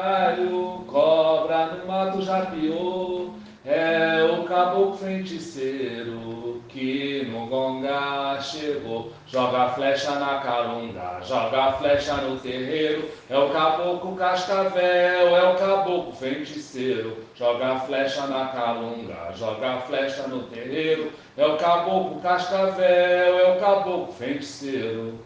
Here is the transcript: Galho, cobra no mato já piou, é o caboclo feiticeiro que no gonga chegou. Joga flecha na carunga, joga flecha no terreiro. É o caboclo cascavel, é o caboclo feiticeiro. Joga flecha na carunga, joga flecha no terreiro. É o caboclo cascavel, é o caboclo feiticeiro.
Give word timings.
Galho, 0.00 0.84
cobra 0.86 1.66
no 1.66 1.86
mato 1.88 2.22
já 2.22 2.46
piou, 2.46 3.34
é 3.66 4.22
o 4.22 4.44
caboclo 4.44 4.96
feiticeiro 4.96 6.62
que 6.68 7.26
no 7.28 7.46
gonga 7.46 8.40
chegou. 8.40 9.12
Joga 9.26 9.70
flecha 9.70 10.12
na 10.12 10.38
carunga, 10.38 11.20
joga 11.22 11.72
flecha 11.72 12.14
no 12.14 12.38
terreiro. 12.38 13.10
É 13.28 13.36
o 13.36 13.50
caboclo 13.50 14.14
cascavel, 14.14 15.36
é 15.36 15.50
o 15.50 15.56
caboclo 15.56 16.12
feiticeiro. 16.14 17.16
Joga 17.34 17.80
flecha 17.80 18.24
na 18.28 18.46
carunga, 18.46 19.32
joga 19.34 19.78
flecha 19.80 20.28
no 20.28 20.44
terreiro. 20.44 21.10
É 21.36 21.44
o 21.44 21.56
caboclo 21.56 22.20
cascavel, 22.20 23.36
é 23.36 23.52
o 23.52 23.60
caboclo 23.60 24.12
feiticeiro. 24.12 25.18